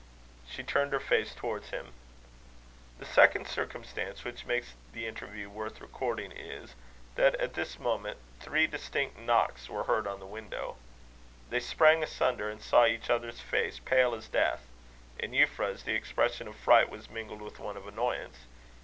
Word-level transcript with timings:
She 0.49 0.63
turned 0.63 0.93
her 0.93 0.99
face 0.99 1.35
towards 1.35 1.69
him. 1.69 1.93
The 2.97 3.05
second 3.05 3.47
circumstance 3.47 4.23
which 4.23 4.47
makes 4.47 4.73
the 4.93 5.05
interview 5.05 5.47
worth 5.47 5.79
recording 5.79 6.31
is, 6.31 6.73
that, 7.13 7.35
at 7.35 7.53
this 7.53 7.77
moment, 7.77 8.17
three 8.39 8.65
distinct 8.65 9.19
knocks 9.19 9.69
were 9.69 9.83
heard 9.83 10.07
on 10.07 10.19
the 10.19 10.25
window. 10.25 10.77
They 11.51 11.59
sprang 11.59 12.01
asunder, 12.01 12.49
and 12.49 12.63
saw 12.63 12.87
each 12.87 13.11
other's 13.11 13.41
face 13.41 13.77
pale 13.77 14.15
as 14.15 14.27
death. 14.27 14.65
In 15.19 15.33
Euphra's, 15.33 15.83
the 15.83 15.93
expression 15.93 16.47
of 16.47 16.55
fright 16.55 16.89
was 16.89 17.07
mingled 17.11 17.43
with 17.43 17.59
one 17.59 17.77
of 17.77 17.85
annoyance. 17.87 18.47